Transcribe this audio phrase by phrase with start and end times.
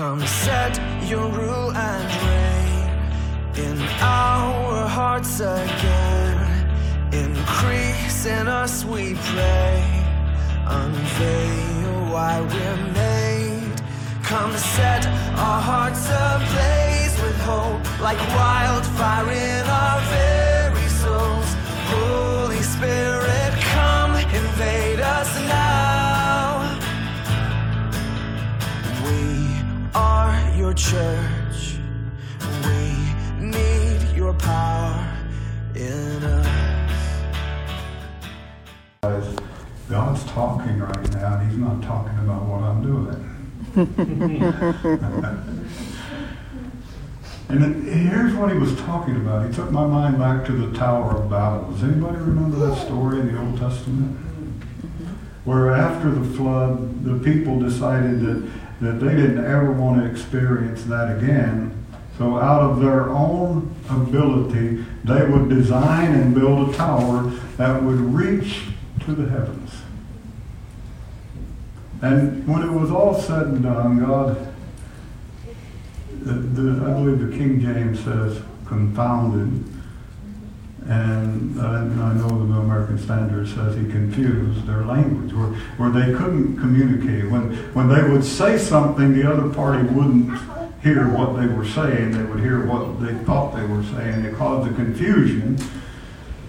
[0.00, 0.80] Come set
[1.10, 6.40] your rule and reign in our hearts again.
[7.12, 9.84] Increase in us, we pray.
[10.64, 13.82] Unveil why we're made.
[14.22, 15.04] Come set
[15.36, 20.29] our hearts ablaze with hope, like wildfire in our very
[30.90, 31.78] church.
[32.64, 32.80] We
[33.46, 35.06] need your power
[35.76, 36.48] in us.
[39.88, 43.24] God's talking right now, and He's not talking about what I'm doing.
[47.48, 49.46] and here's what He was talking about.
[49.46, 51.70] He took my mind back to the Tower of Babel.
[51.70, 54.16] Does anybody remember that story in the Old Testament?
[55.44, 60.84] Where after the flood, the people decided that, that they didn't ever want to experience
[60.84, 61.76] that again.
[62.18, 67.22] So, out of their own ability, they would design and build a tower
[67.56, 68.64] that would reach
[69.00, 69.72] to the heavens.
[72.02, 74.54] And when it was all said and done, God,
[76.22, 79.64] the, the, I believe the King James says confounded,
[80.88, 86.12] and I, I know the American Standard says he confused their language, where, where they
[86.16, 87.30] couldn't communicate.
[87.30, 90.38] When, when they would say something, the other party wouldn't
[90.82, 92.12] hear what they were saying.
[92.12, 94.24] They would hear what they thought they were saying.
[94.24, 95.58] It caused a confusion,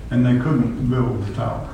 [0.10, 1.68] and they couldn't build the tower.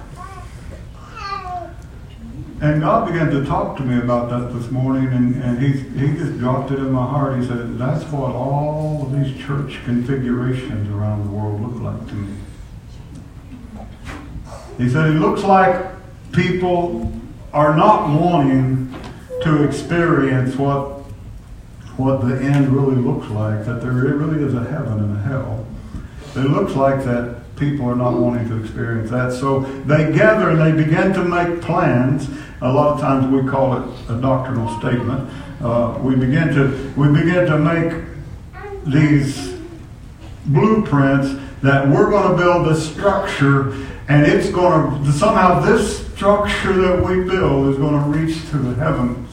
[2.59, 6.17] And God began to talk to me about that this morning, and, and he, he
[6.17, 7.39] just dropped it in my heart.
[7.39, 12.15] He said, That's what all of these church configurations around the world look like to
[12.15, 12.36] me.
[14.77, 15.85] He said, It looks like
[16.31, 17.11] people
[17.53, 18.93] are not wanting
[19.41, 21.01] to experience what,
[21.97, 25.65] what the end really looks like, that there really is a heaven and a hell.
[26.35, 29.33] It looks like that people are not wanting to experience that.
[29.33, 32.29] So they gather and they begin to make plans.
[32.61, 35.29] A lot of times we call it a doctrinal statement.
[35.61, 38.03] Uh, we begin to we begin to make
[38.85, 39.57] these
[40.45, 43.71] blueprints that we're going to build this structure,
[44.07, 48.57] and it's going to somehow this structure that we build is going to reach to
[48.57, 49.29] the heavens,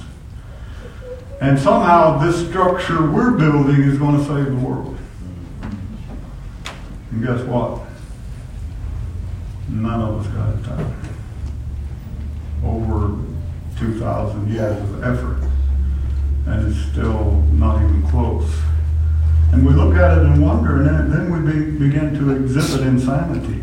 [1.40, 4.96] and somehow this structure we're building is going to save the world.
[7.10, 7.82] And guess what?
[9.68, 10.94] None of us got it done.
[12.64, 13.16] Over
[13.78, 15.48] 2,000 years of effort,
[16.46, 18.50] and it's still not even close.
[19.54, 22.84] And we look at it and wonder, and then, then we be, begin to exhibit
[22.84, 23.62] insanity.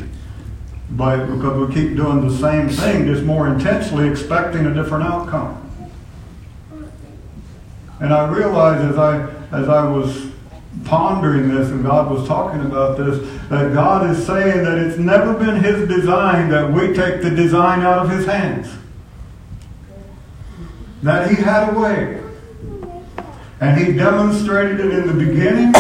[0.92, 5.58] By, because we keep doing the same thing, just more intensely expecting a different outcome.
[8.00, 10.28] And I realized as I, as I was
[10.86, 13.20] pondering this and God was talking about this,
[13.50, 17.82] that God is saying that it's never been His design that we take the design
[17.82, 18.70] out of His hands.
[21.04, 22.21] That He had a way.
[23.62, 25.74] And He demonstrated it in the beginning.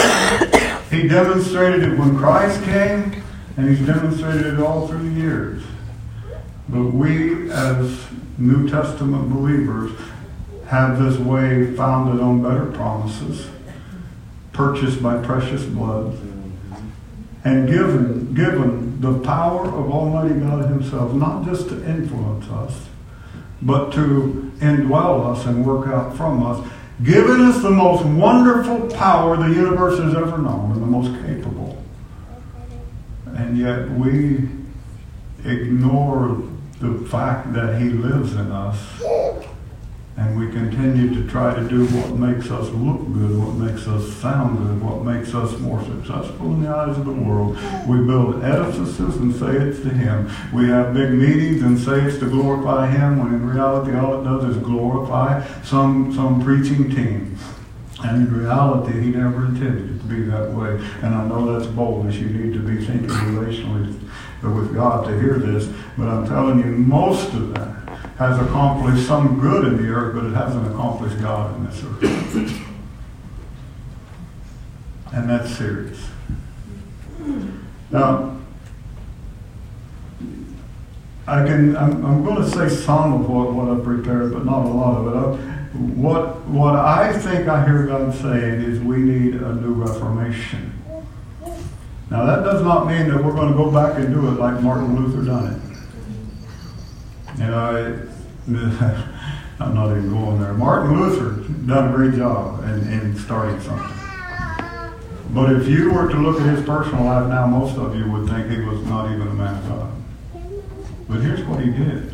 [0.89, 3.21] he demonstrated it when Christ came.
[3.57, 5.63] And He's demonstrated it all through the years.
[6.69, 8.05] But we, as
[8.37, 9.91] New Testament believers,
[10.67, 13.49] have this way founded on better promises
[14.53, 16.17] purchased by precious blood,
[17.43, 22.87] and given, given the power of Almighty God Himself, not just to influence us,
[23.61, 26.67] but to indwell us and work out from us,
[27.03, 31.81] giving us the most wonderful power the universe has ever known and the most capable.
[33.25, 34.49] And yet we
[35.43, 36.41] ignore
[36.79, 38.77] the fact that He lives in us
[40.17, 44.13] and we continue to try to do what makes us look good, what makes us
[44.17, 47.57] sound good, what makes us more successful in the eyes of the world.
[47.87, 50.29] We build edifices and say it's to Him.
[50.53, 54.23] We have big meetings and say it's to glorify Him, when in reality all it
[54.25, 57.37] does is glorify some, some preaching team.
[58.03, 60.71] And in reality, he never intended it to be that way.
[61.03, 62.15] And I know that's boldness.
[62.15, 63.95] You need to be thinking relationally
[64.49, 65.69] with God to hear this.
[65.97, 67.81] But I'm telling you, most of that
[68.17, 72.67] has accomplished some good in the earth, but it hasn't accomplished God in this earth.
[75.13, 75.99] and that's serious.
[77.91, 78.39] Now,
[81.27, 84.65] I can, I'm, I'm going to say some of what, what I've prepared, but not
[84.65, 85.15] a lot of it.
[85.17, 90.80] I, what, what I think I hear God saying is we need a new reformation.
[92.11, 94.61] Now, that does not mean that we're going to go back and do it like
[94.61, 97.39] Martin Luther done it.
[97.39, 98.09] You know,
[99.61, 100.53] I'm not even going there.
[100.53, 103.97] Martin Luther done a great job in, in starting something.
[105.29, 108.27] But if you were to look at his personal life now, most of you would
[108.27, 109.91] think he was not even a man of God.
[111.07, 112.11] But here's what he did.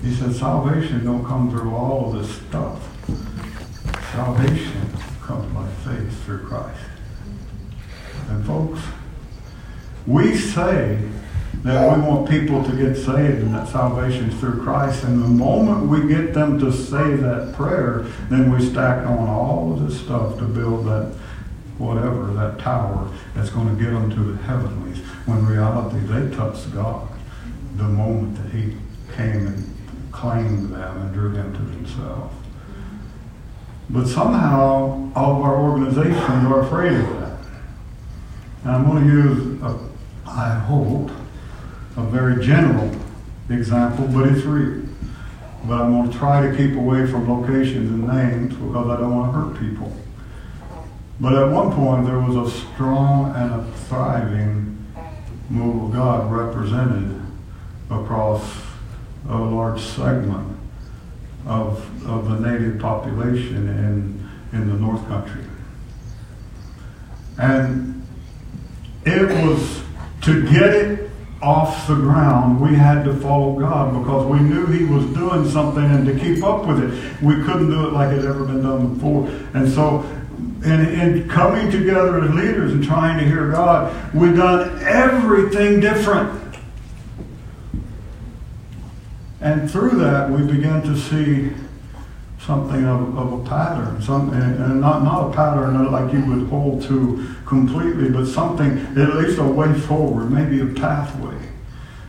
[0.00, 2.82] He said, salvation don't come through all of this stuff.
[4.12, 4.88] Salvation
[5.20, 6.80] comes by faith through Christ.
[8.30, 8.80] And folks,
[10.06, 10.98] we say
[11.62, 15.04] that we want people to get saved and that salvation is through Christ.
[15.04, 19.72] And the moment we get them to say that prayer, then we stack on all
[19.72, 21.14] of this stuff to build that
[21.76, 24.98] whatever, that tower that's going to get them to the heavenlies.
[25.26, 27.08] When reality, they touched God
[27.76, 28.76] the moment that he
[29.14, 29.76] came and
[30.12, 32.32] claimed them and drew them to himself.
[33.88, 37.38] But somehow, all of our organizations are afraid of that.
[38.62, 39.89] And I'm going to use, a,
[40.30, 41.10] I hope,
[41.96, 42.90] a very general
[43.48, 44.86] example, but it's real.
[45.64, 49.14] But I'm going to try to keep away from locations and names because I don't
[49.14, 49.94] want to hurt people.
[51.18, 54.86] But at one point, there was a strong and a thriving
[55.50, 57.20] move of God represented
[57.90, 58.42] across
[59.28, 60.56] a large segment
[61.46, 65.44] of, of the native population in, in the North Country.
[67.36, 68.06] And
[69.04, 69.82] it was
[70.22, 71.10] to get it
[71.42, 75.84] off the ground, we had to follow God because we knew He was doing something
[75.84, 78.62] and to keep up with it, we couldn't do it like it had ever been
[78.62, 79.26] done before.
[79.54, 80.02] And so,
[80.64, 86.38] in, in coming together as leaders and trying to hear God, we've done everything different.
[89.40, 91.50] And through that, we began to see
[92.50, 96.82] something of, of a pattern, some, and, not, not a pattern like you would hold
[96.82, 101.36] to completely, but something, at least a way forward, maybe a pathway.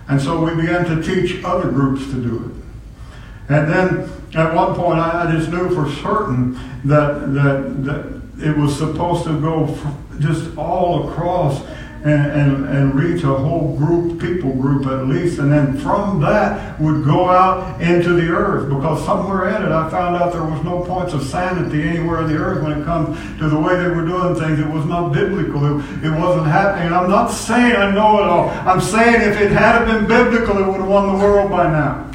[0.07, 3.53] And so we began to teach other groups to do it.
[3.53, 6.53] And then at one point, I just knew for certain
[6.85, 9.77] that, that, that it was supposed to go
[10.17, 11.61] just all across
[12.03, 16.79] and, and, and reach a whole group, people group at least, and then from that
[16.79, 18.69] would go out into the earth.
[18.69, 22.27] Because somewhere in it, I found out there was no points of sanity anywhere in
[22.27, 24.59] the earth when it comes to the way they were doing things.
[24.59, 25.79] It was not biblical.
[25.79, 26.87] It, it wasn't happening.
[26.87, 28.49] And I'm not saying I know it all.
[28.49, 32.11] I'm saying if it had been biblical, it would have won the world by now.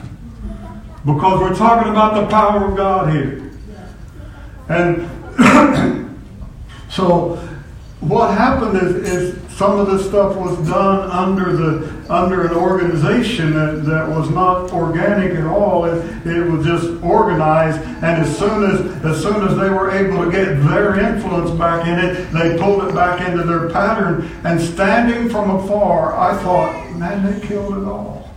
[1.05, 3.53] Because we're talking about the power of God here.
[4.69, 5.09] And
[6.91, 7.37] so
[8.00, 13.55] what happened is, is some of this stuff was done under the under an organization
[13.55, 15.87] that, that was not organic at all.
[15.87, 20.23] It, it was just organized, and as soon as as soon as they were able
[20.26, 24.31] to get their influence back in it, they pulled it back into their pattern.
[24.44, 28.31] And standing from afar, I thought, man, they killed it all.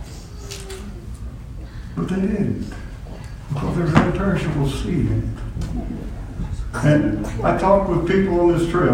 [1.96, 2.72] But they didn't,
[3.52, 6.09] because there's imperishable seed in it.
[6.72, 8.92] And I talked with people on this trip.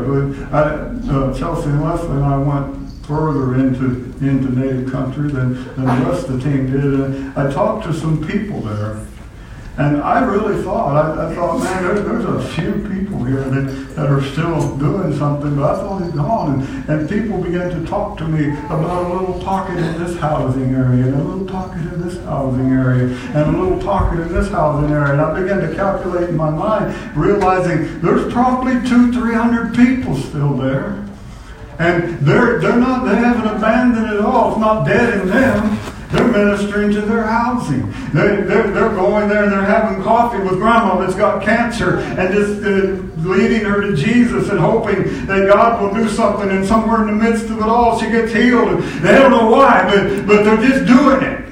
[0.52, 5.84] I, uh, Chelsea and Leslie and I went further into into native country than, than
[5.84, 6.84] the rest of the team did.
[6.84, 9.06] And I talked to some people there.
[9.78, 13.94] And I really thought, I, I thought, man, there, there's a few people here that,
[13.94, 16.62] that are still doing something, but I thought he's gone.
[16.62, 20.74] And, and people began to talk to me about a little pocket in this housing
[20.74, 24.50] area, and a little pocket in this housing area, and a little pocket in this
[24.50, 25.12] housing area.
[25.12, 30.16] And I began to calculate in my mind, realizing there's probably two, three hundred people
[30.16, 31.04] still there.
[31.78, 34.52] And they're, they're not, they haven't abandoned it all.
[34.52, 35.78] It's not dead in them.
[36.10, 37.90] They're ministering to their housing.
[38.12, 42.32] They, they're, they're going there and they're having coffee with grandma that's got cancer and
[42.32, 46.48] just uh, leading her to Jesus and hoping that God will do something.
[46.48, 48.80] And somewhere in the midst of it all, she gets healed.
[49.02, 51.44] They don't know why, but, but they're just doing it.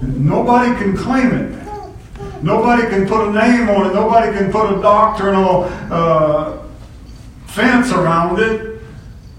[0.00, 1.62] Nobody can claim it.
[2.42, 3.94] Nobody can put a name on it.
[3.94, 6.58] Nobody can put a doctrinal uh,
[7.46, 8.80] fence around it.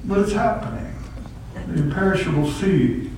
[0.05, 0.93] But it's happening.
[1.53, 3.12] The imperishable seed.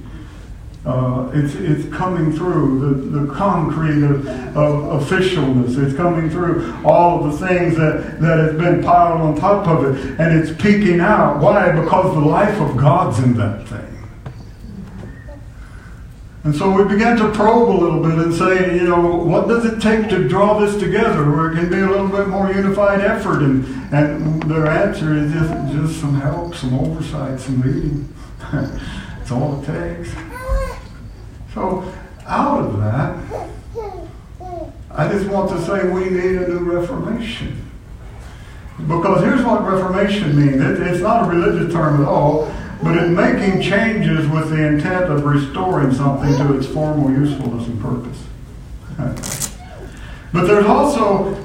[0.86, 5.84] Uh, it's, it's coming through the, the concrete of, of officialness.
[5.84, 9.84] It's coming through all of the things that, that has been piled on top of
[9.86, 10.20] it.
[10.20, 11.40] And it's peeking out.
[11.40, 11.72] Why?
[11.72, 13.96] Because the life of God's in that thing.
[16.44, 19.66] And so we began to probe a little bit and say, you know, what does
[19.66, 23.02] it take to draw this together where it can be a little bit more unified
[23.02, 23.42] effort?
[23.42, 28.14] And, and their answer is just, just some help, some oversight, some leading.
[28.52, 30.14] That's all it takes.
[31.56, 31.90] So
[32.26, 33.50] out of that,
[34.92, 37.72] I just want to say we need a new reformation.
[38.78, 40.62] Because here's what reformation means.
[40.62, 45.06] It, it's not a religious term at all, but it's making changes with the intent
[45.06, 48.22] of restoring something to its former usefulness and purpose.
[50.34, 51.45] But there's also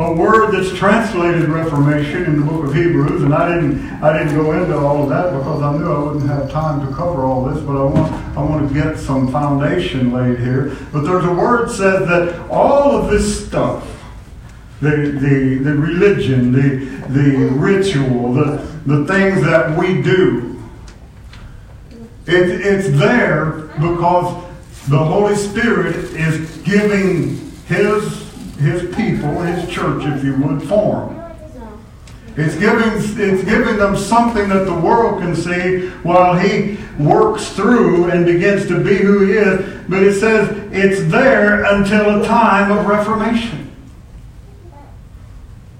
[0.00, 4.34] a word that's translated Reformation in the book of Hebrews, and I didn't I didn't
[4.34, 7.44] go into all of that because I knew I wouldn't have time to cover all
[7.44, 10.74] this, but I want I want to get some foundation laid here.
[10.90, 13.86] But there's a word says that all of this stuff,
[14.80, 20.62] the the, the religion, the the ritual, the the things that we do,
[22.26, 24.46] it, it's there because
[24.88, 28.19] the Holy Spirit is giving His
[28.60, 31.16] his people, his church, if you would, form.
[32.36, 38.10] It's giving, it's giving them something that the world can see while he works through
[38.10, 39.80] and begins to be who he is.
[39.88, 43.70] But it says it's there until a time of reformation.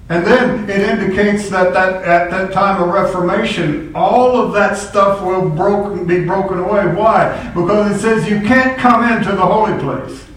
[0.09, 5.21] And then it indicates that, that at that time of Reformation, all of that stuff
[5.21, 6.85] will broken, be broken away.
[6.93, 7.49] Why?
[7.55, 10.27] Because it says you can't come into the holy place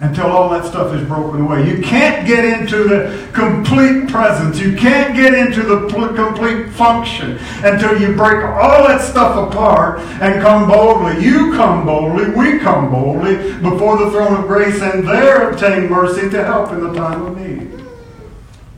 [0.00, 1.66] until all that stuff is broken away.
[1.66, 4.60] You can't get into the complete presence.
[4.60, 10.00] You can't get into the pl- complete function until you break all that stuff apart
[10.20, 11.24] and come boldly.
[11.24, 16.28] You come boldly, we come boldly before the throne of grace and there obtain mercy
[16.28, 17.82] to help in the time of need.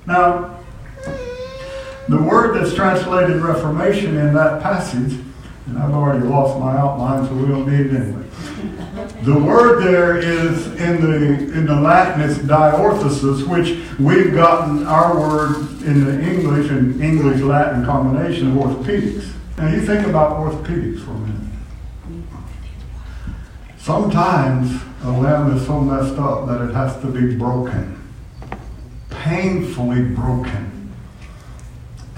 [0.07, 0.61] Now,
[2.09, 5.19] the word that's translated reformation in that passage,
[5.79, 8.25] I've already lost my outline, so we don't need it anyway.
[9.23, 11.17] The word there is in the
[11.57, 17.41] in the Latin it's diorthesis, which we've gotten our word in the English and English
[17.41, 19.33] Latin combination of orthopedics.
[19.57, 21.39] Now you think about orthopedics for a minute.
[23.79, 28.03] Sometimes a limb is so messed up that it has to be broken,
[29.11, 30.78] painfully broken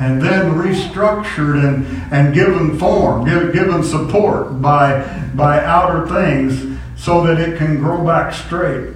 [0.01, 5.03] and then restructured and, and given form, give, given support by,
[5.35, 8.95] by outer things so that it can grow back straight.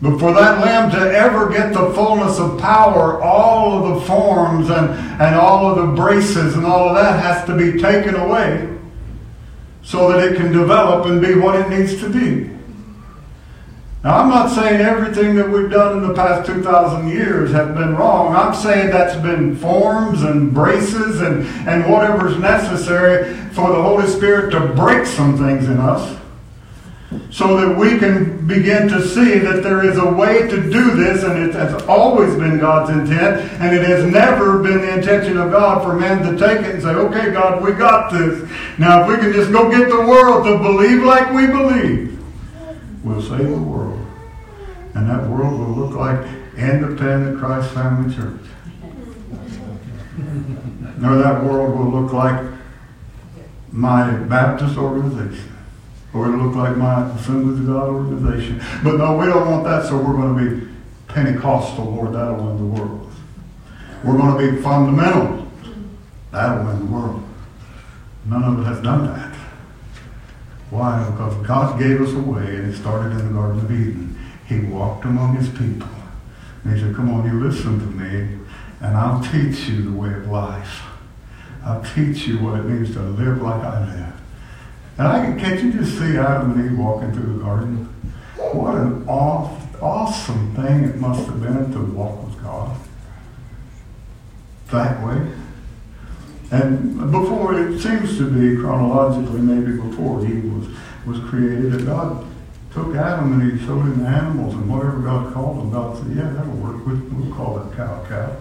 [0.00, 4.70] But for that limb to ever get the fullness of power, all of the forms
[4.70, 8.72] and, and all of the braces and all of that has to be taken away
[9.82, 12.55] so that it can develop and be what it needs to be.
[14.06, 17.96] Now, I'm not saying everything that we've done in the past 2,000 years have been
[17.96, 18.36] wrong.
[18.36, 24.52] I'm saying that's been forms and braces and, and whatever's necessary for the Holy Spirit
[24.52, 26.16] to break some things in us
[27.32, 31.24] so that we can begin to see that there is a way to do this,
[31.24, 35.50] and it has always been God's intent, and it has never been the intention of
[35.50, 38.48] God for men to take it and say, okay, God, we got this.
[38.78, 42.24] Now, if we can just go get the world to believe like we believe,
[43.02, 43.95] we'll save the world.
[44.96, 46.26] And that world will look like
[46.56, 48.40] independent Christ Family Church.
[51.04, 52.42] or that world will look like
[53.70, 55.52] my Baptist organization.
[56.14, 58.62] Or it'll look like my Assemblies of God organization.
[58.82, 60.72] But no, we don't want that, so we're going to be
[61.08, 62.14] Pentecostal, Lord.
[62.14, 63.12] That'll win the world.
[64.02, 65.46] We're going to be fundamental.
[66.30, 67.22] That'll win the world.
[68.24, 69.34] None of us has done that.
[70.70, 71.06] Why?
[71.10, 74.15] Because God gave us a way, and it started in the Garden of Eden.
[74.48, 75.88] He walked among his people.
[76.64, 78.38] And he said, Come on, you listen to me,
[78.80, 80.82] and I'll teach you the way of life.
[81.64, 84.14] I'll teach you what it means to live like I live.
[84.98, 87.84] And I can, can't you just see Adam and Eve walking through the garden?
[88.36, 92.76] What an awesome thing it must have been to walk with God
[94.70, 95.32] that way.
[96.50, 100.68] And before, it seems to be chronologically, maybe before he was,
[101.04, 102.24] was created, that God
[102.76, 105.70] took Adam and he showed him the animals and whatever God called them.
[105.72, 106.84] God said, yeah, that'll work.
[106.86, 108.36] We'll, we'll call that cow cow.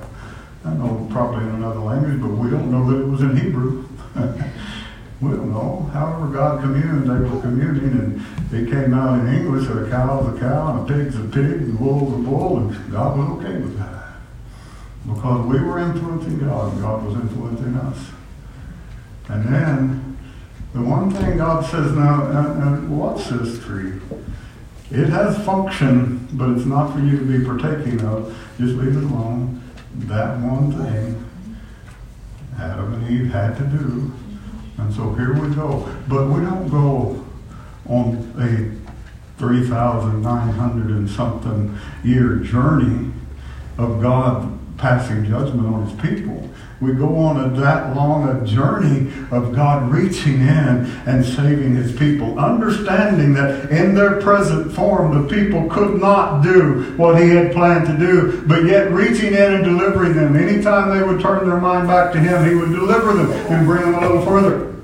[0.66, 3.88] I know probably in another language, but we don't know that it was in Hebrew.
[5.22, 5.90] we don't know.
[5.94, 10.20] However God communed, they were communing, and it came out in English that a cow
[10.20, 13.40] is a cow, and a pig's a pig, and bull's a bull, and God was
[13.40, 14.16] okay with that.
[15.08, 18.10] Because we were influencing God and God was influencing us.
[19.30, 20.15] And then
[20.76, 23.94] the one thing God says now, and, and what's this tree?
[24.92, 28.38] It has function, but it's not for you to be partaking of.
[28.60, 29.64] Just leave it alone.
[29.96, 31.26] That one thing
[32.60, 34.12] Adam and Eve had to do.
[34.78, 35.90] And so here we go.
[36.10, 37.26] But we don't go
[37.88, 43.14] on a 3,900 and something year journey
[43.78, 46.50] of God passing judgment on his people.
[46.82, 51.96] We go on a, that long a journey of God reaching in and saving his
[51.98, 57.54] people, understanding that in their present form the people could not do what he had
[57.54, 60.36] planned to do, but yet reaching in and delivering them.
[60.36, 63.82] Anytime they would turn their mind back to him, he would deliver them and bring
[63.82, 64.76] them a little further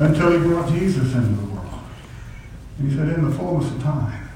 [0.00, 1.80] until he brought Jesus into the world.
[2.82, 4.29] he said, in the fullness of time,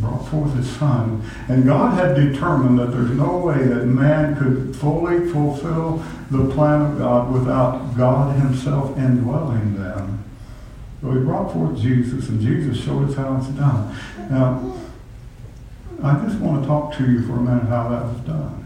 [0.00, 1.22] brought forth his son.
[1.48, 6.82] And God had determined that there's no way that man could fully fulfill the plan
[6.82, 10.24] of God without God himself indwelling them.
[11.00, 13.96] So he brought forth Jesus, and Jesus showed us how it's done.
[14.30, 14.76] Now,
[16.02, 18.56] I just want to talk to you for a minute how that was done.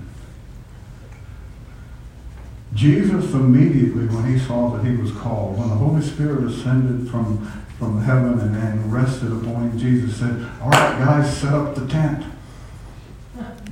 [2.75, 7.63] Jesus immediately, when he saw that he was called, when the Holy Spirit ascended from,
[7.78, 11.87] from heaven and, and rested upon him, Jesus said, All right, guys, set up the
[11.87, 12.25] tent.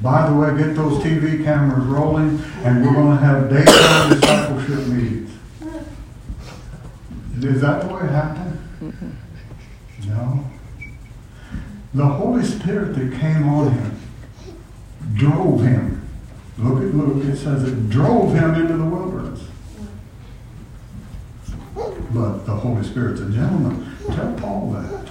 [0.01, 4.87] By the way, get those TV cameras rolling, and we're going to have daytime discipleship
[4.89, 5.31] meetings.
[7.41, 8.59] Is that the way it happened?
[8.81, 10.09] Mm-hmm.
[10.09, 10.45] No.
[11.95, 14.01] The Holy Spirit that came on him
[15.15, 16.03] drove him
[16.59, 19.41] Look at Luke, it says it drove him into the wilderness.
[21.75, 23.97] But the Holy Spirit's a gentleman.
[24.09, 25.09] Tell Paul that.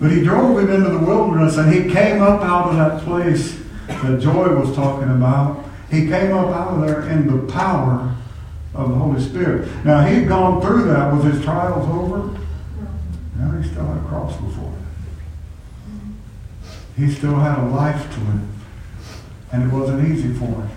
[0.00, 3.60] but he drove him into the wilderness and he came up out of that place
[3.86, 5.64] that Joy was talking about.
[5.90, 8.14] He came up out of there in the power
[8.74, 9.68] of the Holy Spirit.
[9.84, 11.12] Now he'd gone through that.
[11.12, 12.36] with his trials over?
[13.36, 16.18] Now he still had a cross before him.
[16.96, 18.48] He still had a life to live.
[19.52, 20.70] And it wasn't easy for him.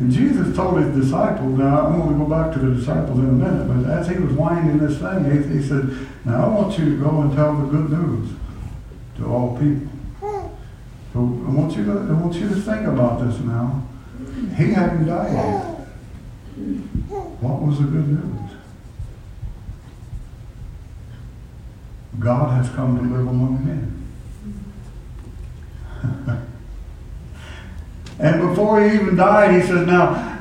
[0.00, 3.26] And Jesus told his disciples, now I'm going to go back to the disciples in
[3.26, 6.78] a minute, but as he was winding this thing, he, he said, now I want
[6.78, 8.30] you to go and tell the good news
[9.18, 9.88] to all people.
[11.12, 13.86] So I want you to, I want you to think about this now.
[14.56, 15.64] He hadn't died yet.
[17.40, 18.52] What was the good news?
[22.18, 24.06] God has come to live among men.
[28.20, 30.38] and before he even died, he said, Now,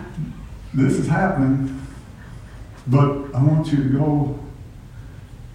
[0.74, 1.82] this is happening,
[2.88, 4.40] but I want you to go.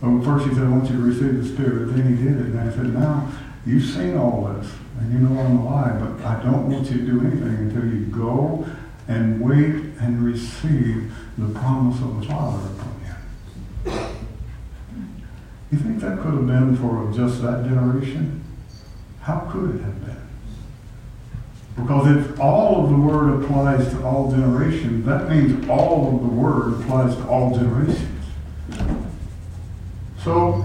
[0.00, 1.94] Well, first he said, I want you to receive the Spirit.
[1.94, 2.46] Then he did it.
[2.46, 3.30] And I said, Now,
[3.66, 7.06] you've seen all this, and you know I'm alive, but I don't want you to
[7.06, 8.66] do anything until you go
[9.06, 13.92] and wait and receive the promise of the Father upon you.
[15.72, 18.42] You think that could have been for just that generation?
[19.20, 20.23] How could it have been?
[21.76, 26.28] Because if all of the word applies to all generations, that means all of the
[26.28, 28.24] word applies to all generations.
[30.22, 30.64] So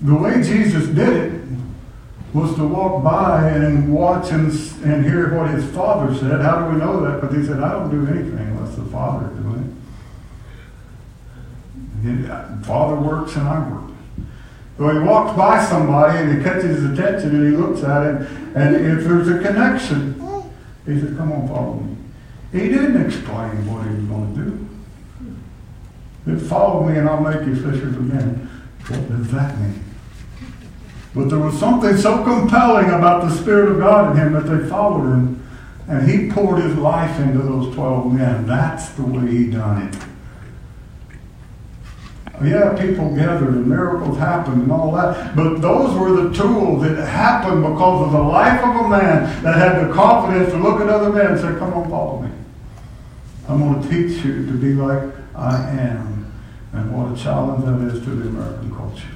[0.00, 1.40] the way Jesus did it
[2.32, 4.50] was to walk by and watch and,
[4.84, 6.40] and hear what his father said.
[6.40, 7.20] How do we know that?
[7.20, 9.80] But he said, I don't do anything unless the Father doing
[12.04, 12.64] it.
[12.66, 13.93] Father works and I work.
[14.76, 18.28] So he walks by somebody and he catches his attention and he looks at it,
[18.56, 20.14] and if there's a connection,
[20.84, 21.96] he says, Come on, follow me.
[22.52, 26.40] He didn't explain what he was going to do.
[26.40, 28.50] He follow me and I'll make you fishers of men.
[28.88, 29.84] What does that mean?
[31.14, 34.68] But there was something so compelling about the Spirit of God in him that they
[34.68, 35.40] followed him.
[35.86, 38.46] And he poured his life into those 12 men.
[38.46, 39.96] That's the way he done it.
[42.42, 45.36] Yeah, people gathered and miracles happened and all that.
[45.36, 49.56] But those were the tools that happened because of the life of a man that
[49.56, 52.30] had the confidence to look at other men and say, Come on, follow me.
[53.48, 56.32] I'm going to teach you to be like I am.
[56.72, 59.06] And what a challenge that is to the American culture.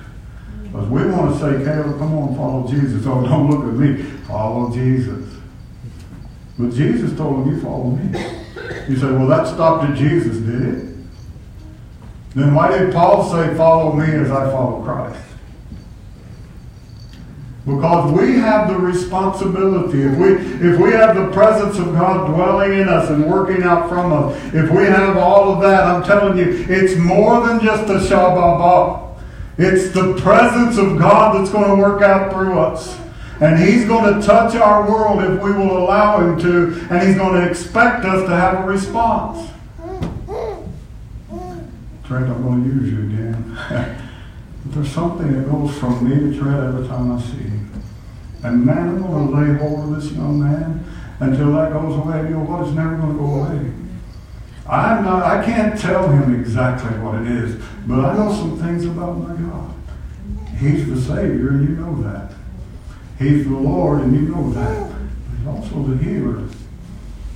[0.62, 3.04] Because we want to say, Caleb, come on, follow Jesus.
[3.04, 4.02] Oh, don't look at me.
[4.28, 5.26] Follow Jesus.
[6.57, 8.20] But Jesus told him, You follow me.
[8.88, 10.88] You say, Well, that stopped at Jesus, did it?
[12.38, 15.20] Then why did Paul say, Follow me as I follow Christ?
[17.66, 20.03] Because we have the responsibility.
[20.03, 20.29] If we,
[20.66, 24.37] if we have the presence of God dwelling in us and working out from us,
[24.55, 29.20] if we have all of that, I'm telling you, it's more than just a Shabbat.
[29.59, 32.98] It's the presence of God that's going to work out through us.
[33.40, 37.16] And He's going to touch our world if we will allow Him to, and He's
[37.16, 39.51] going to expect us to have a response.
[42.09, 43.59] Trent, I'm going to use you again.
[44.64, 47.83] there's something that goes from me to Trent every time I see him.
[48.42, 50.87] And man, I'm going to lay hold of this young man
[51.21, 52.23] until that goes away.
[52.23, 52.66] You know what?
[52.66, 53.73] It's never going to go away.
[54.66, 58.87] I'm not, I can't tell him exactly what it is, but I know some things
[58.87, 59.75] about my God.
[60.59, 62.33] He's the Savior, and you know that.
[63.18, 64.92] He's the Lord, and you know that.
[65.37, 66.49] He's also the healer.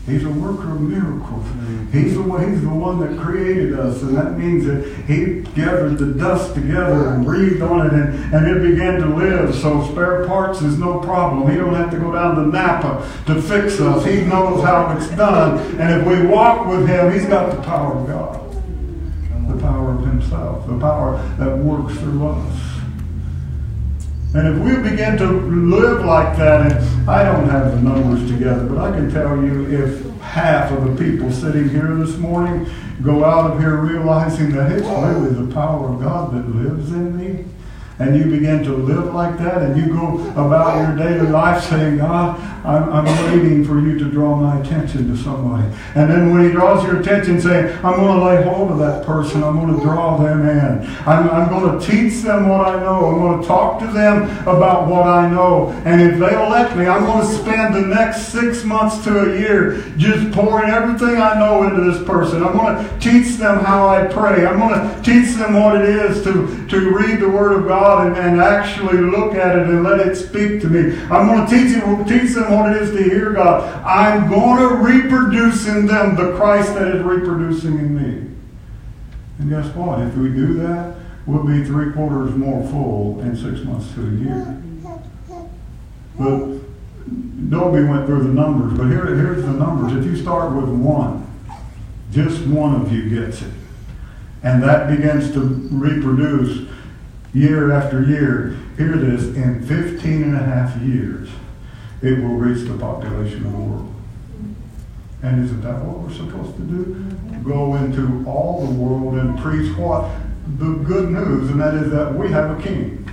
[0.07, 1.47] He's a worker of miracles.
[1.93, 6.15] He's the, he's the one that created us, and that means that He gathered the
[6.15, 9.55] dust together and breathed on it, and, and it began to live.
[9.55, 11.49] So spare parts is no problem.
[11.51, 14.05] He don't have to go down to Napa to fix us.
[14.05, 17.97] He knows how it's done, and if we walk with Him, He's got the power
[17.97, 22.82] of God, the power power of himself, the power that works through us.
[24.35, 28.65] And if we begin to live like that, and I don't have the numbers together,
[28.65, 32.67] but I can tell you if half of the people sitting here this morning
[33.03, 37.17] go out of here realizing that it's really the power of God that lives in
[37.17, 37.45] me,
[37.99, 41.99] and you begin to live like that, and you go about your daily life saying,
[41.99, 45.65] God, I'm, I'm waiting for you to draw my attention to somebody.
[45.95, 49.05] And then when he draws your attention, say, I'm going to lay hold of that
[49.05, 49.43] person.
[49.43, 50.87] I'm going to draw them in.
[51.07, 53.07] I'm, I'm going to teach them what I know.
[53.07, 55.71] I'm going to talk to them about what I know.
[55.85, 59.39] And if they'll let me, I'm going to spend the next six months to a
[59.39, 62.45] year just pouring everything I know into this person.
[62.45, 64.47] I'm going to teach them how I pray.
[64.47, 68.07] I'm going to teach them what it is to, to read the Word of God
[68.07, 70.97] and, and actually look at it and let it speak to me.
[71.11, 73.83] I'm going to teach, teach them what it is to hear God.
[73.85, 78.37] I'm going to reproduce in them the Christ that is reproducing in me.
[79.39, 80.01] And guess what?
[80.01, 84.11] If we do that, we'll be three quarters more full in six months to a
[84.11, 84.63] year.
[86.19, 86.63] But
[87.51, 89.93] Dobie went through the numbers, but here, here's the numbers.
[89.93, 91.29] If you start with one,
[92.13, 93.53] just one of you gets it.
[94.43, 96.69] And that begins to reproduce
[97.33, 98.57] year after year.
[98.77, 101.29] Here it is, in 15 and a half years,
[102.03, 103.95] it will reach the population of the world.
[105.23, 106.95] And isn't that what we're supposed to do?
[107.45, 110.11] Go into all the world and preach what?
[110.59, 113.09] The good news, and that is that we have a king.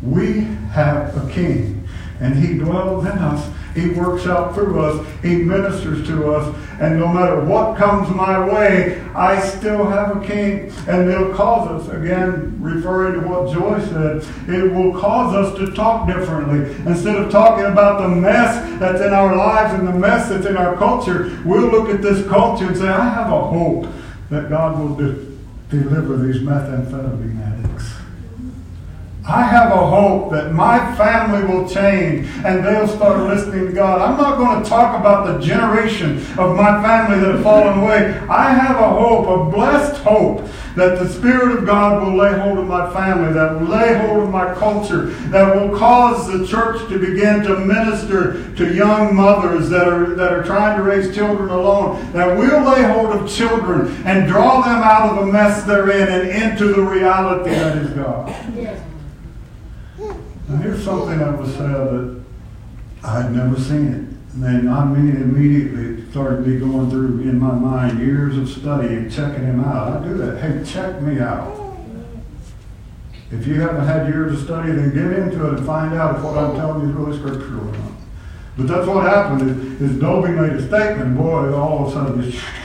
[0.00, 0.40] We
[0.72, 1.86] have a king,
[2.20, 5.06] and he dwells in us he works out through us.
[5.22, 6.56] He ministers to us.
[6.80, 10.72] And no matter what comes my way, I still have a king.
[10.88, 15.74] And it'll cause us, again, referring to what Joy said, it will cause us to
[15.74, 16.74] talk differently.
[16.90, 20.56] Instead of talking about the mess that's in our lives and the mess that's in
[20.56, 23.86] our culture, we'll look at this culture and say, I have a hope
[24.30, 25.26] that God will de-
[25.68, 27.59] deliver these methamphetamine addicts.
[29.30, 34.00] I have a hope that my family will change and they'll start listening to God.
[34.00, 38.18] I'm not going to talk about the generation of my family that have fallen away.
[38.28, 42.58] I have a hope, a blessed hope, that the Spirit of God will lay hold
[42.58, 46.88] of my family, that will lay hold of my culture, that will cause the church
[46.88, 51.50] to begin to minister to young mothers that are, that are trying to raise children
[51.50, 55.90] alone, that we'll lay hold of children and draw them out of the mess they're
[55.90, 58.28] in and into the reality that is God.
[58.56, 58.89] Yes.
[60.50, 62.22] And here's something that was said that
[63.04, 64.34] I'd never seen it.
[64.34, 68.88] And then I mean, immediately started me going through in my mind years of study
[68.88, 70.02] and checking him out.
[70.02, 70.40] I do that.
[70.40, 71.56] Hey, check me out.
[73.30, 76.22] If you haven't had years of study, then get into it and find out if
[76.24, 77.92] what I'm telling you is really scriptural or not.
[78.56, 82.32] But that's what happened is, is Dobie made a statement, boy, all of a sudden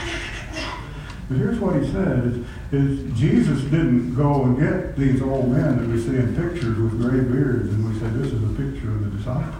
[1.28, 5.78] but here's what he said is, is Jesus didn't go and get these old men
[5.78, 8.92] that we see in pictures with gray beards and we say this is a picture
[8.92, 9.54] of the disciples.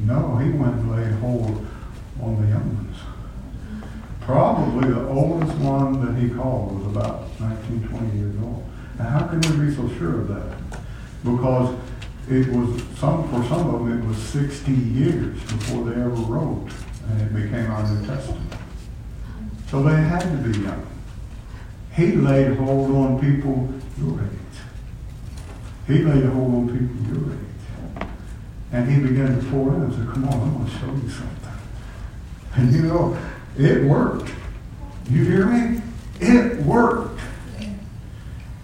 [0.00, 1.66] No, he went and laid hold
[2.20, 2.96] on the young ones.
[4.20, 8.68] Probably the oldest one that he called was about 19, 20 years old.
[8.98, 10.80] Now how can we be so sure of that?
[11.24, 11.74] Because
[12.28, 16.68] it was some for some of them it was 60 years before they ever wrote
[17.08, 18.57] and it became our New Testament.
[19.70, 20.86] So they had to be young.
[21.92, 24.58] He laid hold on people your age.
[25.86, 28.08] He laid hold on people your age.
[28.72, 31.10] And he began to pour in and said, come on, I'm going to show you
[31.10, 31.52] something.
[32.54, 33.18] And you know,
[33.56, 34.30] it worked.
[35.10, 35.82] You hear me?
[36.20, 37.20] It worked.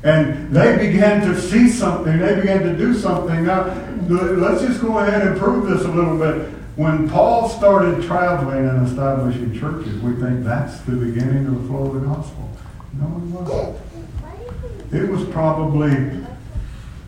[0.03, 2.19] And they began to see something.
[2.19, 3.45] They began to do something.
[3.45, 3.65] Now,
[4.09, 6.51] let's just go ahead and prove this a little bit.
[6.77, 11.87] When Paul started traveling and establishing churches, we think that's the beginning of the flow
[11.87, 12.51] of the gospel.
[12.95, 14.93] No, it wasn't.
[14.93, 16.25] It was probably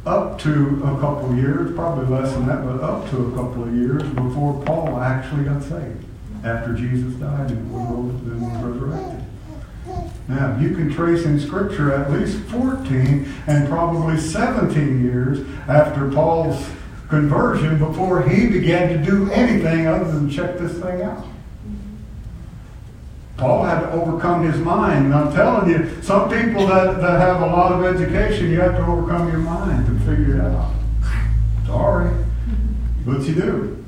[0.07, 3.65] up to a couple of years, probably less than that, but up to a couple
[3.65, 6.05] of years before Paul actually got saved
[6.45, 8.23] after Jesus died and was,
[8.63, 9.25] resurrected.
[10.29, 16.65] Now, you can trace in Scripture at least 14 and probably 17 years after Paul's
[17.09, 21.27] conversion before he began to do anything other than check this thing out.
[23.37, 25.07] Paul had to overcome his mind.
[25.07, 28.77] And I'm telling you, some people that, that have a lot of education, you have
[28.77, 30.73] to overcome your mind to figure it out.
[31.67, 32.11] Sorry,
[33.05, 33.85] but you do.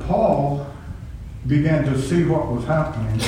[0.00, 0.66] Paul
[1.46, 3.20] began to see what was happening.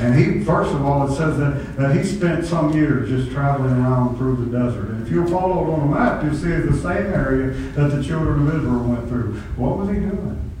[0.00, 3.72] And he, first of all, it says that, that he spent some years just traveling
[3.72, 4.90] around through the desert.
[4.90, 8.02] And if you follow it on the map, you'll see the same area that the
[8.02, 9.34] children of Israel went through.
[9.56, 10.52] What was he doing?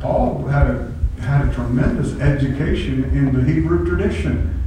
[0.00, 4.62] Paul had a, had a tremendous education in the Hebrew tradition.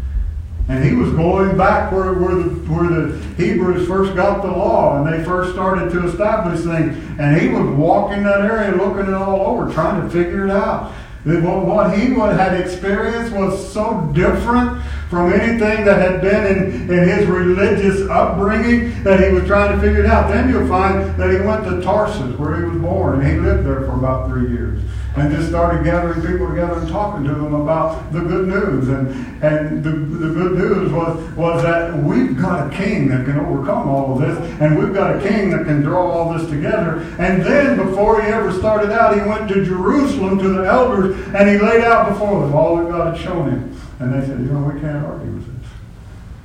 [0.67, 4.97] And he was going back where, where, the, where the Hebrews first got the law
[4.97, 6.97] and they first started to establish things.
[7.19, 10.91] And he was walking that area looking it all over, trying to figure it out.
[11.25, 17.25] What he had experienced was so different from anything that had been in, in his
[17.25, 20.29] religious upbringing that he was trying to figure it out.
[20.29, 23.65] Then you'll find that he went to Tarsus, where he was born, and he lived
[23.65, 24.79] there for about three years
[25.15, 28.89] and just started gathering people together and talking to them about the good news.
[28.89, 29.07] And,
[29.41, 33.87] and the, the good news was, was that we've got a king that can overcome
[33.87, 36.99] all of this, and we've got a king that can draw all this together.
[37.17, 41.49] And then, before he ever started out, he went to Jerusalem to the elders, and
[41.49, 43.81] he laid out before them all that God had shown him.
[43.99, 45.71] And they said, you know, we can't argue with this.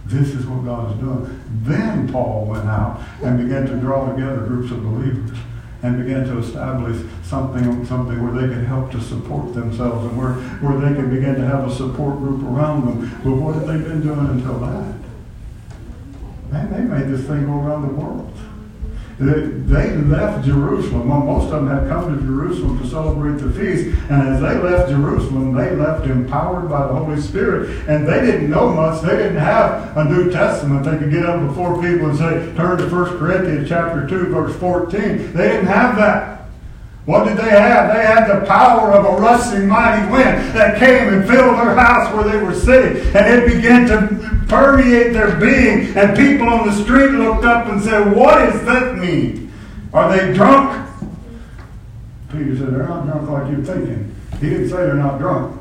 [0.07, 1.43] This is what God is doing.
[1.63, 5.37] Then Paul went out and began to draw together groups of believers
[5.83, 10.35] and began to establish something, something where they could help to support themselves and where,
[10.61, 13.21] where they could begin to have a support group around them.
[13.25, 14.95] But what had they been doing until that?
[16.51, 18.33] Man, they made this thing go around the world.
[19.21, 21.09] They left Jerusalem.
[21.11, 23.95] Well, most of them had come to Jerusalem to celebrate the feast.
[24.09, 27.87] And as they left Jerusalem, they left empowered by the Holy Spirit.
[27.87, 29.03] And they didn't know much.
[29.03, 30.85] They didn't have a New Testament.
[30.85, 34.57] They could get up before people and say, turn to 1 Corinthians chapter 2, verse
[34.57, 35.35] 14.
[35.35, 36.30] They didn't have that.
[37.07, 37.95] What did they have?
[37.95, 42.15] They had the power of a rushing mighty wind that came and filled their house
[42.15, 43.03] where they were sitting.
[43.17, 45.97] And it began to permeate their being.
[45.97, 49.53] And people on the street looked up and said, What does that mean?
[49.93, 50.89] Are they drunk?
[52.31, 54.15] Peter said, They're not drunk like you're thinking.
[54.41, 55.61] He didn't say they're not drunk.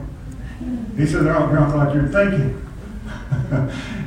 [0.97, 2.68] He said they're not drunk like you're thinking.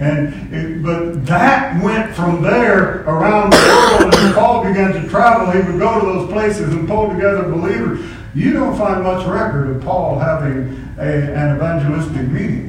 [0.00, 4.14] and it, but that went from there around the world.
[4.14, 8.04] As Paul began to travel, he would go to those places and pull together believers.
[8.35, 12.68] You don't find much record of Paul having a, an evangelistic meeting.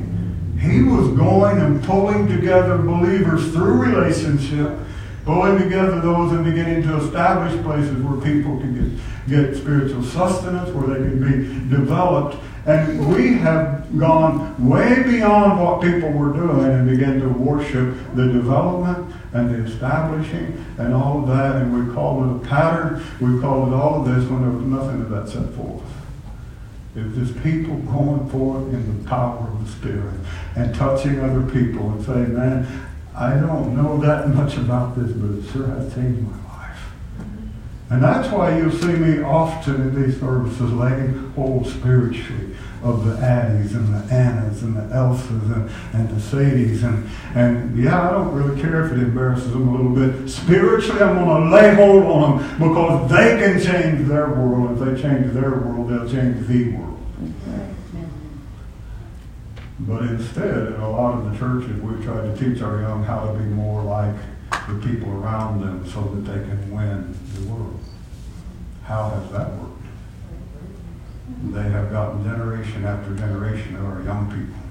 [0.59, 4.77] He was going and pulling together believers through relationship,
[5.25, 10.69] pulling together those and beginning to establish places where people can get, get spiritual sustenance,
[10.69, 16.63] where they can be developed and we have gone way beyond what people were doing
[16.63, 21.57] and began to worship the development and the establishing and all of that.
[21.57, 23.03] And we called it a pattern.
[23.19, 25.83] We called it all of this when there was nothing of that set forth.
[26.95, 30.19] It was just people going forth in the power of the Spirit
[30.55, 35.37] and touching other people and saying, man, I don't know that much about this, but
[35.37, 36.79] it sure has changed my life.
[37.89, 42.52] And that's why you'll see me often in these services laying hold spiritually
[42.83, 46.83] of the Addies and the Annas and the Elsas and, and the Sadies.
[46.83, 50.29] And, and yeah, I don't really care if it embarrasses them a little bit.
[50.29, 54.81] Spiritually, I'm going to lay hold on them because they can change their world.
[54.81, 56.99] If they change their world, they'll change the world.
[59.79, 63.25] But instead, in a lot of the churches, we've tried to teach our young how
[63.25, 64.15] to be more like
[64.67, 67.79] the people around them so that they can win the world.
[68.83, 69.82] How has that worked?
[71.25, 74.63] They have gotten generation after generation of our young people.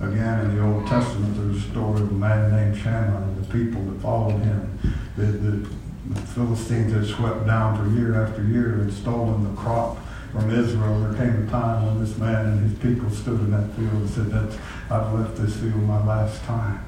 [0.00, 3.52] Again, in the Old Testament, there's a story of a man named Shammah and the
[3.52, 4.78] people that followed him.
[5.16, 5.68] The, the,
[6.14, 9.98] the Philistines had swept down for year after year and stolen the crop
[10.30, 11.00] from Israel.
[11.00, 14.08] There came a time when this man and his people stood in that field and
[14.08, 14.56] said, That's,
[14.88, 16.84] I've left this field my last time.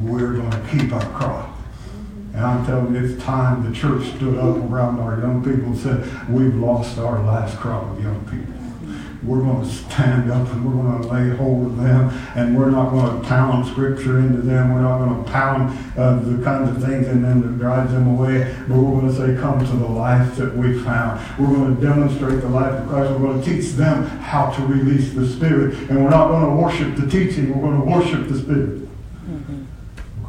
[0.00, 1.59] We're going to keep our crop.
[2.34, 5.78] And I'm telling you, it's time the church stood up around our young people and
[5.78, 8.54] said, we've lost our last crop of young people.
[9.22, 12.70] We're going to stand up and we're going to lay hold of them and we're
[12.70, 14.72] not going to pound scripture into them.
[14.72, 18.06] We're not going to pound uh, the kinds of things in them that drives them
[18.06, 18.56] away.
[18.66, 21.20] But we're going to say, come to the life that we found.
[21.38, 23.12] We're going to demonstrate the life of Christ.
[23.12, 25.74] We're going to teach them how to release the Spirit.
[25.90, 27.54] And we're not going to worship the teaching.
[27.54, 28.89] We're going to worship the Spirit.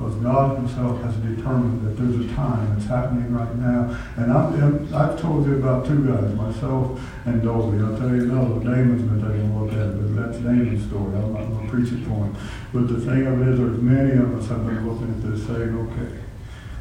[0.01, 3.95] Because God Himself has determined that there's a time that's happening right now.
[4.17, 7.83] And I've, I've told you about two guys, myself and Dobie.
[7.83, 8.65] I'll tell you another.
[8.65, 11.13] Damon's been taking a look at it, but that's Damon's story.
[11.13, 12.35] I'm not going to preach it for him.
[12.73, 15.45] But the thing of it is, there's many of us have been looking at this
[15.45, 16.17] saying, okay,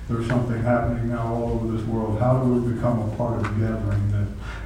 [0.08, 2.18] there's something happening now all over this world.
[2.18, 4.09] How do we become a part of the gathering?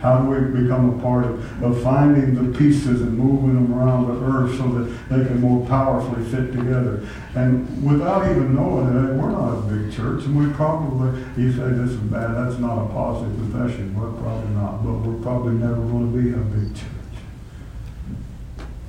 [0.04, 4.06] How do we become a part of, of finding the pieces and moving them around
[4.06, 7.08] the earth so that they can more powerfully fit together?
[7.34, 11.70] And without even knowing it, we're not a big church, and we probably, you say
[11.70, 13.98] this is bad, that's not a positive confession.
[13.98, 17.16] We're probably not, but we're probably never going to be a big church.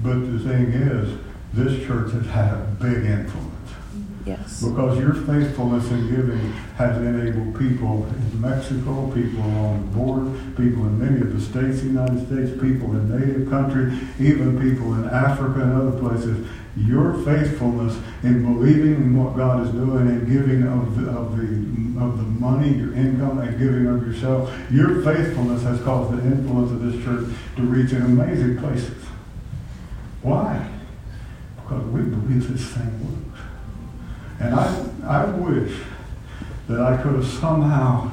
[0.02, 1.18] But the thing is,
[1.54, 3.55] this church has had a big influence
[4.26, 4.64] Yes.
[4.64, 10.88] Because your faithfulness in giving has enabled people in Mexico, people along the border, people
[10.88, 14.96] in many of the states of the United States, people in native countries, even people
[14.96, 16.48] in Africa and other places.
[16.76, 21.44] Your faithfulness in believing in what God is doing and giving of the, of the,
[22.04, 26.72] of the money, your income, and giving of yourself, your faithfulness has caused the influence
[26.72, 29.06] of this church to reach in amazing places.
[30.22, 30.68] Why?
[31.56, 33.35] Because we believe this thing works.
[34.40, 35.78] And I, I wish
[36.68, 38.12] that I could have somehow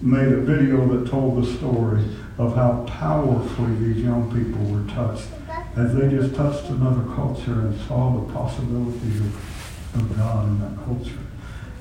[0.00, 2.04] made a video that told the story
[2.38, 5.28] of how powerfully these young people were touched
[5.76, 10.84] as they just touched another culture and saw the possibilities of, of God in that
[10.84, 11.18] culture.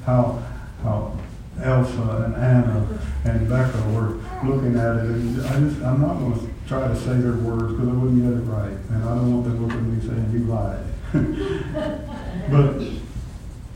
[0.03, 0.43] How,
[0.83, 1.17] how
[1.61, 5.05] Elsa and Anna and Becca were looking at it.
[5.05, 8.21] And I just, I'm not going to try to say their words because I wouldn't
[8.21, 8.77] get it right.
[8.89, 10.83] And I don't want them looking at me saying, you lied.
[12.51, 12.96] but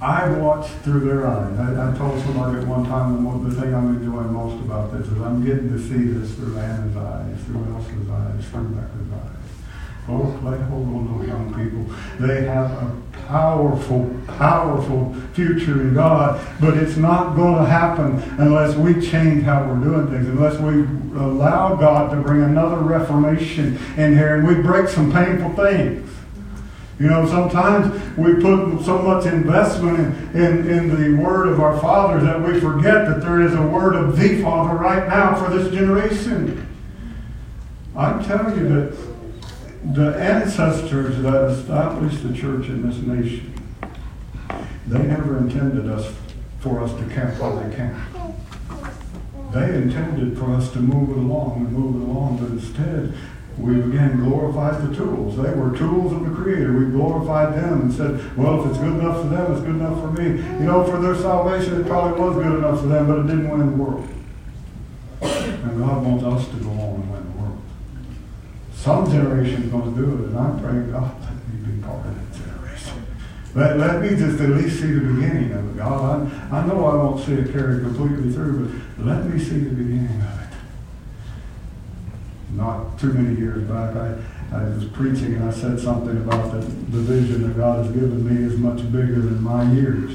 [0.02, 1.60] I watched through their eyes.
[1.60, 5.08] I, I told somebody at one time the, the thing I'm enjoying most about this
[5.08, 9.32] is I'm getting to see this through Anna's eyes, through Elsa's eyes, through Becca's eyes.
[10.10, 11.96] Oh, play hold on those young people.
[12.20, 18.76] They have a powerful, powerful future in God, but it's not going to happen unless
[18.76, 20.82] we change how we're doing things, unless we
[21.16, 26.11] allow God to bring another reformation in here and we break some painful things.
[27.02, 31.80] You know, sometimes we put so much investment in, in, in, the word of our
[31.80, 35.50] fathers that we forget that there is a word of the Father right now for
[35.50, 36.68] this generation.
[37.98, 43.52] I'm telling you that the ancestors that established the church in this nation,
[44.86, 46.14] they never intended us
[46.60, 47.98] for us to camp while they camp.
[49.52, 53.16] They intended for us to move it along and move it along, but instead
[53.62, 55.38] we again glorified the tools.
[55.38, 56.74] They were tools of the Creator.
[56.78, 60.02] We glorified them and said, well, if it's good enough for them, it's good enough
[60.02, 60.30] for me.
[60.60, 63.50] You know, for their salvation, it probably was good enough for them, but it didn't
[63.50, 64.08] win the world.
[65.22, 67.62] And God wants us to go on and win the world.
[68.74, 72.04] Some generation is going to do it, and I pray, God, let me be part
[72.04, 73.06] of that generation.
[73.54, 76.32] Let, let me just at least see the beginning of it, God.
[76.52, 79.70] I, I know I won't see it carried completely through, but let me see the
[79.70, 80.41] beginning of it
[82.56, 84.16] not too many years back, I,
[84.52, 88.28] I was preaching and I said something about that the vision that God has given
[88.28, 90.12] me is much bigger than my years.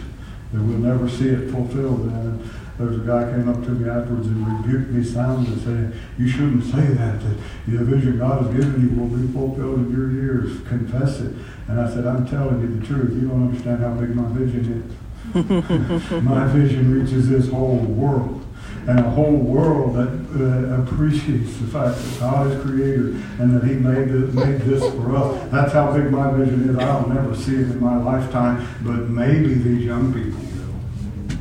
[0.52, 2.00] That we'll never see it fulfilled.
[2.02, 6.00] And there's a guy came up to me afterwards and rebuked me soundly and said,
[6.18, 9.90] you shouldn't say that, that the vision God has given you will be fulfilled in
[9.90, 10.60] your years.
[10.68, 11.34] Confess it.
[11.68, 13.20] And I said, I'm telling you the truth.
[13.20, 16.12] You don't understand how big my vision is.
[16.22, 18.45] my vision reaches this whole world
[18.88, 23.08] and a whole world that uh, appreciates the fact that God is creator
[23.40, 25.50] and that he made made this for us.
[25.50, 26.78] That's how big my vision is.
[26.78, 31.38] I'll never see it in my lifetime, but maybe these young people will.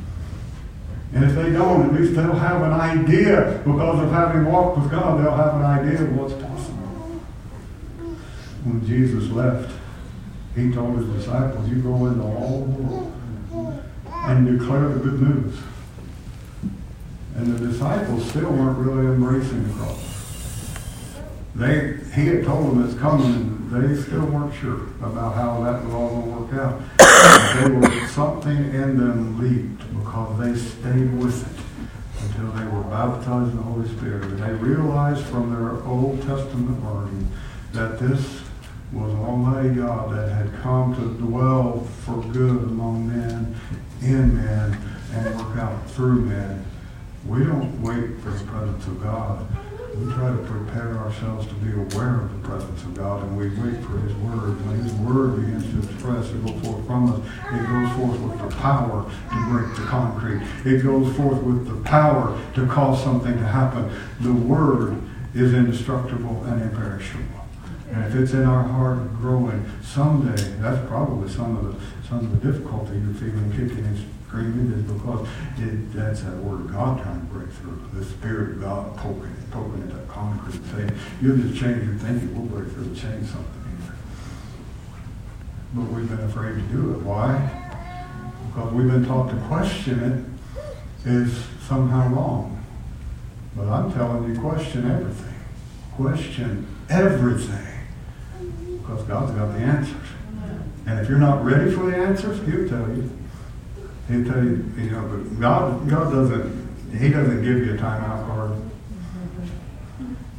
[1.14, 4.90] And if they don't, at least they'll have an idea because of having walked with
[4.90, 6.88] God, they'll have an idea of what's possible.
[8.64, 9.72] When Jesus left,
[10.56, 15.60] he told his disciples, you go into all the world and declare the good news.
[17.36, 20.16] And the disciples still weren't really embracing the cross.
[21.54, 25.84] They, he had told them it's coming, and they still weren't sure about how that
[25.84, 26.82] was all going to work out.
[27.60, 31.64] they were, something in them leaped because they stayed with it
[32.24, 34.24] until they were baptized in the Holy Spirit.
[34.24, 37.30] And they realized from their Old Testament learning
[37.74, 38.42] that this
[38.94, 43.56] was Almighty God that had come to dwell for good among men,
[44.02, 44.78] in men,
[45.14, 46.66] and work out through men
[47.26, 49.46] we don't wait for the presence of God.
[49.98, 53.48] We try to prepare ourselves to be aware of the presence of God, and we
[53.48, 54.64] wait for His Word.
[54.66, 57.20] When His Word begins to express and go forth from us,
[57.54, 60.42] it goes forth with the power to break the concrete.
[60.66, 63.90] It goes forth with the power to cause something to happen.
[64.20, 65.02] The Word
[65.34, 67.24] is indestructible and imperishable.
[67.92, 72.40] And if it's in our heart growing, someday, that's probably some of the some of
[72.40, 77.02] the difficulty you're feeling kicking and screaming is because it, that's that word of God
[77.02, 77.82] trying to break through.
[77.94, 82.36] The Spirit of God poking, poking at that concrete, saying, you'll just change your thinking,
[82.36, 83.96] we'll break through and change something here.
[85.74, 87.02] But we've been afraid to do it.
[87.02, 87.74] Why?
[88.48, 90.38] Because we've been taught to question
[91.06, 92.64] it is somehow wrong.
[93.56, 95.36] But I'm telling you, question everything.
[95.96, 97.80] Question everything.
[98.80, 100.08] Because God's got the answers.
[100.88, 103.10] And if you're not ready for the answers, He'll tell you.
[104.08, 108.28] He'll tell you, you know, but God, God doesn't, He doesn't give you a timeout
[108.28, 108.52] card.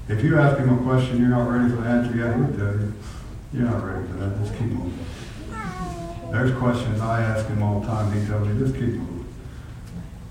[0.08, 2.80] If you ask Him a question, you're not ready for the answer yet, He'll tell
[2.80, 2.92] you,
[3.52, 4.38] you're not ready for that.
[4.38, 5.06] Just keep moving.
[6.30, 8.12] There's questions I ask him all the time.
[8.12, 9.24] He tells me, just keep moving.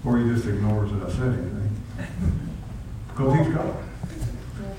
[0.06, 1.82] Or he just ignores that I said anything.
[3.08, 3.76] Because he's God.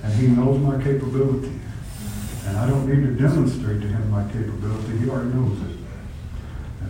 [0.02, 1.58] And he knows my capability.
[2.46, 4.98] And I don't need to demonstrate to him my capability.
[4.98, 5.75] He already knows it.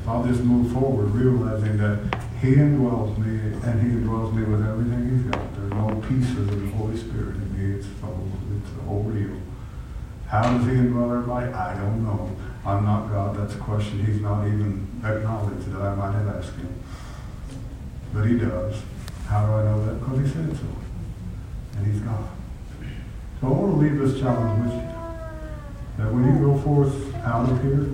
[0.07, 1.99] I'll just move forward realizing that
[2.41, 5.55] he indwells me and he indwells me with everything he's got.
[5.57, 7.79] There's no pieces of the Holy Spirit in me.
[7.79, 9.37] It's the whole, it's the whole deal.
[10.29, 11.53] How does he indwell everybody?
[11.53, 12.37] I don't know.
[12.65, 13.37] I'm not God.
[13.37, 16.83] That's a question he's not even acknowledged that I might have asked him.
[18.13, 18.83] But he does.
[19.27, 20.01] How do I know that?
[20.01, 20.67] Because he said so.
[21.79, 22.29] And he's God.
[23.41, 24.89] So I want to leave this challenge with you.
[25.99, 27.89] That when you go forth out of here,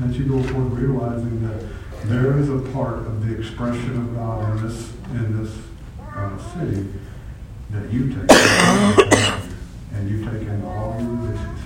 [0.00, 1.64] that you go forth realizing that
[2.04, 5.56] there is a part of the expression of God in this in this
[6.00, 6.86] uh, city
[7.70, 8.30] that you take
[9.94, 11.58] and you take into all your relationship.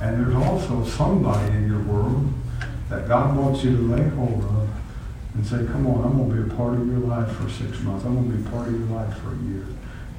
[0.00, 2.32] And there's also somebody in your world
[2.88, 4.68] that God wants you to lay hold of
[5.34, 7.80] and say, come on, I'm going to be a part of your life for six
[7.80, 8.04] months.
[8.04, 9.66] I'm going to be a part of your life for a year.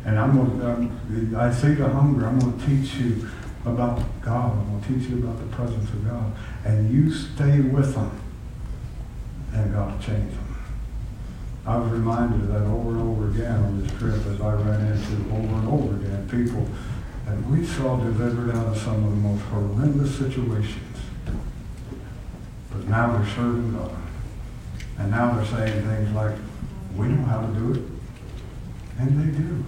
[0.06, 2.26] And I'm going to, I see the hunger.
[2.26, 3.28] I'm going to teach you
[3.66, 4.52] about God.
[4.52, 6.34] I'm going to teach you about the presence of God.
[6.66, 8.20] And you stay with them,
[9.54, 10.56] and God will change them.
[11.66, 14.86] I was reminded of that over and over again on this trip as I ran
[14.86, 16.68] into over and over again people
[17.26, 21.00] that we saw delivered out of some of the most horrendous situations.
[22.70, 23.96] But now they're serving God.
[24.98, 26.36] And now they're saying things like,
[26.98, 27.84] we know how to do it.
[29.00, 29.64] And they do.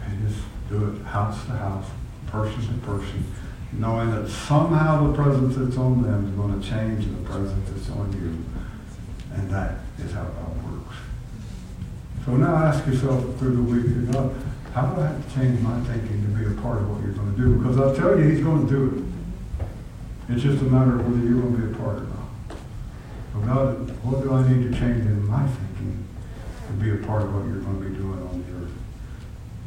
[0.00, 1.86] They just do it house to house,
[2.30, 3.24] person to person,
[3.72, 7.90] knowing that somehow the presence that's on them is going to change the presence that's
[7.90, 8.44] on you.
[9.34, 10.96] And that is how God works.
[12.24, 14.34] So now ask yourself through the week, God,
[14.74, 17.12] how do I have to change my thinking to be a part of what you're
[17.12, 17.54] going to do?
[17.56, 20.34] Because I'll tell you, he's going to do it.
[20.34, 22.28] It's just a matter of whether you're going to be a part or not.
[23.32, 26.06] So God, what do I need to change in my thinking
[26.66, 28.72] to be a part of what you're going to be doing on the earth?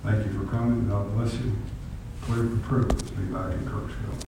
[0.04, 0.88] Thank you for coming.
[0.88, 1.54] God bless you.
[2.28, 4.31] Privilege to be back in Kirksville.